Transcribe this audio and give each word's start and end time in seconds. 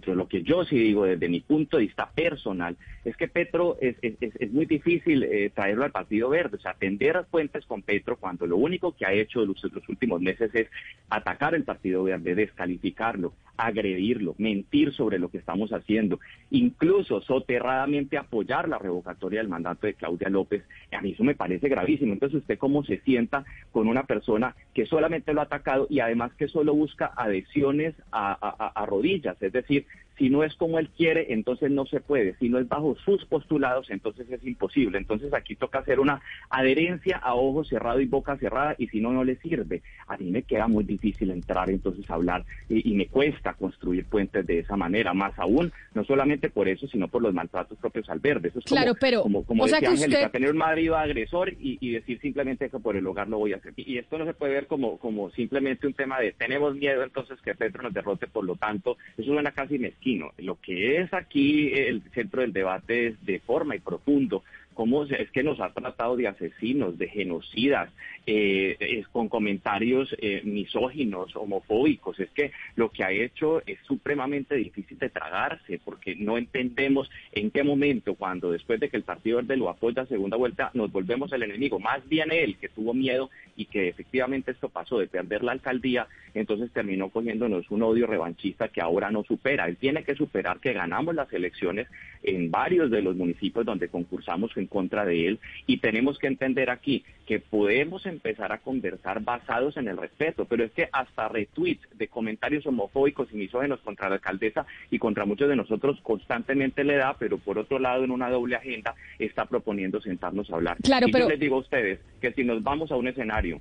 De 0.00 0.14
lo 0.14 0.28
que 0.28 0.42
yo 0.42 0.64
sí 0.64 0.76
digo 0.76 1.04
desde 1.04 1.28
mi 1.28 1.40
punto 1.40 1.76
de 1.76 1.84
vista 1.84 2.10
personal 2.10 2.76
es 3.04 3.16
que 3.16 3.28
Petro 3.28 3.76
es, 3.80 3.96
es, 4.02 4.14
es 4.20 4.52
muy 4.52 4.66
difícil 4.66 5.22
eh, 5.22 5.50
traerlo 5.54 5.84
al 5.84 5.92
Partido 5.92 6.28
Verde, 6.30 6.56
o 6.56 6.60
sea, 6.60 6.74
tender 6.74 7.24
fuentes 7.30 7.64
con 7.66 7.82
Petro 7.82 8.16
cuando 8.16 8.46
lo 8.46 8.56
único 8.56 8.92
que 8.92 9.06
ha 9.06 9.12
hecho 9.12 9.44
los, 9.44 9.62
los 9.62 9.88
últimos 9.88 10.20
meses 10.20 10.54
es 10.54 10.68
atacar 11.08 11.54
el 11.54 11.64
Partido 11.64 12.02
Verde, 12.02 12.34
descalificarlo, 12.34 13.34
agredirlo, 13.56 14.34
mentir 14.38 14.92
sobre 14.92 15.18
lo 15.18 15.28
que 15.28 15.38
estamos 15.38 15.72
haciendo, 15.72 16.18
incluso 16.50 17.20
soterradamente 17.20 18.16
apoyar 18.16 18.68
la 18.68 18.78
revocatoria 18.78 19.40
del 19.40 19.48
mandato 19.48 19.86
de 19.86 19.94
Claudia 19.94 20.28
López. 20.28 20.64
A 20.92 21.00
mí 21.00 21.12
eso 21.12 21.24
me 21.24 21.34
parece 21.34 21.68
gravísimo. 21.68 22.12
Entonces, 22.12 22.40
¿usted 22.40 22.58
cómo 22.58 22.84
se 22.84 23.00
sienta 23.00 23.44
con 23.70 23.88
una 23.88 24.04
persona 24.04 24.54
que 24.72 24.86
solamente 24.86 25.32
lo 25.32 25.40
ha 25.40 25.44
atacado 25.44 25.86
y 25.88 26.00
además 26.00 26.32
que 26.34 26.48
solo 26.48 26.74
busca 26.74 27.12
adhesiones 27.16 27.94
a, 28.10 28.70
a 28.74 28.86
rodillas? 28.86 29.40
Es 29.40 29.52
decir, 29.52 29.83
si 30.18 30.30
no 30.30 30.44
es 30.44 30.54
como 30.54 30.78
él 30.78 30.88
quiere, 30.90 31.32
entonces 31.32 31.70
no 31.70 31.86
se 31.86 32.00
puede. 32.00 32.34
Si 32.38 32.48
no 32.48 32.58
es 32.58 32.68
bajo 32.68 32.96
sus 33.04 33.24
postulados, 33.24 33.90
entonces 33.90 34.30
es 34.30 34.44
imposible. 34.44 34.98
Entonces 34.98 35.32
aquí 35.34 35.56
toca 35.56 35.80
hacer 35.80 36.00
una 36.00 36.20
adherencia 36.50 37.16
a 37.18 37.34
ojo 37.34 37.64
cerrado 37.64 38.00
y 38.00 38.06
boca 38.06 38.36
cerrada 38.36 38.74
y 38.78 38.88
si 38.88 39.00
no, 39.00 39.12
no 39.12 39.24
le 39.24 39.36
sirve. 39.36 39.82
A 40.06 40.16
mí 40.16 40.30
me 40.30 40.42
queda 40.42 40.68
muy 40.68 40.84
difícil 40.84 41.30
entrar 41.30 41.70
entonces 41.70 42.08
a 42.10 42.14
hablar 42.14 42.44
y, 42.68 42.90
y 42.90 42.94
me 42.94 43.06
cuesta 43.06 43.54
construir 43.54 44.06
puentes 44.06 44.46
de 44.46 44.60
esa 44.60 44.76
manera. 44.76 45.14
Más 45.14 45.38
aún, 45.38 45.72
no 45.94 46.04
solamente 46.04 46.50
por 46.50 46.68
eso, 46.68 46.86
sino 46.86 47.08
por 47.08 47.22
los 47.22 47.34
maltratos 47.34 47.78
propios 47.78 48.08
al 48.08 48.20
verde. 48.20 48.48
Eso 48.48 48.60
es 48.60 48.64
claro, 48.64 48.92
como, 48.92 49.00
pero, 49.00 49.22
como, 49.22 49.44
como 49.44 49.66
decía 49.66 49.90
Angélica, 49.90 50.18
usted... 50.18 50.30
tener 50.30 50.50
un 50.50 50.58
marido 50.58 50.96
agresor 50.96 51.52
y, 51.52 51.78
y, 51.80 51.92
decir 51.92 52.20
simplemente 52.20 52.70
que 52.70 52.78
por 52.78 52.96
el 52.96 53.06
hogar 53.06 53.28
lo 53.28 53.38
voy 53.38 53.52
a 53.52 53.56
hacer. 53.56 53.72
Y, 53.76 53.94
y 53.94 53.98
esto 53.98 54.18
no 54.18 54.24
se 54.24 54.34
puede 54.34 54.54
ver 54.54 54.66
como, 54.66 54.98
como 54.98 55.30
simplemente 55.30 55.86
un 55.86 55.94
tema 55.94 56.20
de 56.20 56.32
tenemos 56.32 56.74
miedo 56.74 57.02
entonces 57.02 57.40
que 57.42 57.54
Petro 57.54 57.82
nos 57.82 57.94
derrote, 57.94 58.26
por 58.26 58.44
lo 58.44 58.56
tanto, 58.56 58.96
eso 59.16 59.32
suena 59.32 59.52
casi 59.52 59.78
mezquino. 59.78 60.03
Lo 60.38 60.60
que 60.60 61.00
es 61.00 61.12
aquí 61.14 61.72
el 61.72 62.02
centro 62.12 62.42
del 62.42 62.52
debate 62.52 63.08
es 63.08 63.24
de 63.24 63.38
forma 63.40 63.74
y 63.74 63.78
profundo 63.78 64.44
cómo 64.74 65.04
es 65.04 65.30
que 65.30 65.42
nos 65.42 65.60
ha 65.60 65.72
tratado 65.72 66.16
de 66.16 66.28
asesinos, 66.28 66.98
de 66.98 67.08
genocidas, 67.08 67.90
eh, 68.26 68.76
es 68.78 69.08
con 69.08 69.28
comentarios 69.28 70.14
eh, 70.18 70.42
misóginos, 70.44 71.34
homofóbicos. 71.36 72.18
Es 72.20 72.30
que 72.30 72.52
lo 72.76 72.90
que 72.90 73.04
ha 73.04 73.10
hecho 73.10 73.62
es 73.66 73.78
supremamente 73.86 74.56
difícil 74.56 74.98
de 74.98 75.10
tragarse, 75.10 75.80
porque 75.84 76.16
no 76.16 76.36
entendemos 76.38 77.10
en 77.32 77.50
qué 77.50 77.62
momento, 77.62 78.14
cuando 78.14 78.50
después 78.50 78.80
de 78.80 78.88
que 78.88 78.96
el 78.96 79.02
Partido 79.04 79.38
Verde 79.38 79.56
lo 79.56 79.68
apoya 79.68 80.02
a 80.02 80.06
segunda 80.06 80.36
vuelta, 80.36 80.70
nos 80.74 80.92
volvemos 80.92 81.32
el 81.32 81.42
enemigo. 81.42 81.78
Más 81.78 82.06
bien 82.08 82.30
él, 82.32 82.56
que 82.58 82.68
tuvo 82.68 82.94
miedo 82.94 83.30
y 83.56 83.66
que 83.66 83.88
efectivamente 83.88 84.50
esto 84.50 84.68
pasó 84.68 84.98
de 84.98 85.06
perder 85.06 85.44
la 85.44 85.52
alcaldía, 85.52 86.06
entonces 86.34 86.72
terminó 86.72 87.10
cogiéndonos 87.10 87.70
un 87.70 87.82
odio 87.82 88.06
revanchista 88.06 88.68
que 88.68 88.80
ahora 88.80 89.10
no 89.10 89.22
supera. 89.24 89.66
Él 89.66 89.76
tiene 89.76 90.02
que 90.02 90.16
superar 90.16 90.58
que 90.58 90.72
ganamos 90.72 91.14
las 91.14 91.32
elecciones 91.32 91.88
en 92.22 92.50
varios 92.50 92.90
de 92.90 93.02
los 93.02 93.16
municipios 93.16 93.64
donde 93.64 93.88
concursamos 93.88 94.52
en 94.64 94.68
contra 94.68 95.04
de 95.04 95.28
él 95.28 95.40
y 95.66 95.78
tenemos 95.78 96.18
que 96.18 96.26
entender 96.26 96.70
aquí 96.70 97.04
que 97.26 97.38
podemos 97.38 98.04
empezar 98.06 98.52
a 98.52 98.58
conversar 98.58 99.22
basados 99.22 99.76
en 99.76 99.88
el 99.88 99.96
respeto, 99.96 100.44
pero 100.44 100.64
es 100.64 100.72
que 100.72 100.88
hasta 100.92 101.28
retweets 101.28 101.86
de 101.96 102.08
comentarios 102.08 102.66
homofóbicos 102.66 103.28
y 103.32 103.36
misógenos 103.36 103.80
contra 103.80 104.08
la 104.08 104.16
alcaldesa 104.16 104.66
y 104.90 104.98
contra 104.98 105.24
muchos 105.24 105.48
de 105.48 105.56
nosotros 105.56 105.98
constantemente 106.02 106.84
le 106.84 106.96
da, 106.96 107.16
pero 107.18 107.38
por 107.38 107.58
otro 107.58 107.78
lado 107.78 108.04
en 108.04 108.10
una 108.10 108.30
doble 108.30 108.56
agenda 108.56 108.94
está 109.18 109.46
proponiendo 109.46 110.00
sentarnos 110.00 110.50
a 110.50 110.56
hablar. 110.56 110.76
Claro, 110.82 111.08
y 111.08 111.12
pero... 111.12 111.24
yo 111.24 111.30
les 111.30 111.40
digo 111.40 111.56
a 111.56 111.60
ustedes 111.60 112.00
que 112.20 112.32
si 112.32 112.44
nos 112.44 112.62
vamos 112.62 112.90
a 112.90 112.96
un 112.96 113.08
escenario 113.08 113.60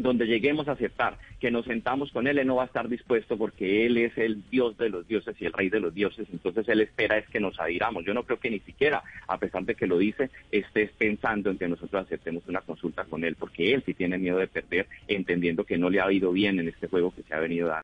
donde 0.00 0.26
lleguemos 0.26 0.68
a 0.68 0.72
aceptar 0.72 1.18
que 1.38 1.50
nos 1.50 1.64
sentamos 1.64 2.12
con 2.12 2.26
él, 2.26 2.38
él 2.38 2.46
no 2.46 2.56
va 2.56 2.64
a 2.64 2.66
estar 2.66 2.88
dispuesto 2.88 3.36
porque 3.36 3.86
él 3.86 3.96
es 3.96 4.16
el 4.18 4.42
dios 4.50 4.76
de 4.76 4.90
los 4.90 5.08
dioses 5.08 5.34
y 5.40 5.46
el 5.46 5.52
rey 5.52 5.70
de 5.70 5.80
los 5.80 5.94
dioses, 5.94 6.28
entonces 6.32 6.68
él 6.68 6.80
espera 6.80 7.18
es 7.18 7.26
que 7.28 7.40
nos 7.40 7.58
adhiramos. 7.58 8.04
Yo 8.04 8.14
no 8.14 8.24
creo 8.24 8.38
que 8.38 8.50
ni 8.50 8.60
siquiera, 8.60 9.02
a 9.26 9.38
pesar 9.38 9.64
de 9.64 9.74
que 9.74 9.86
lo 9.86 9.98
dice, 9.98 10.30
estés 10.50 10.90
pensando 10.92 11.50
en 11.50 11.58
que 11.58 11.68
nosotros 11.68 12.04
aceptemos 12.04 12.46
una 12.46 12.60
consulta 12.60 13.04
con 13.04 13.24
él, 13.24 13.36
porque 13.36 13.72
él 13.72 13.82
sí 13.86 13.94
tiene 13.94 14.18
miedo 14.18 14.38
de 14.38 14.48
perder, 14.48 14.86
entendiendo 15.08 15.64
que 15.64 15.78
no 15.78 15.90
le 15.90 16.00
ha 16.00 16.12
ido 16.12 16.32
bien 16.32 16.58
en 16.60 16.68
este 16.68 16.88
juego 16.88 17.12
que 17.14 17.22
se 17.22 17.34
ha 17.34 17.40
venido 17.40 17.68
dando. 17.68 17.78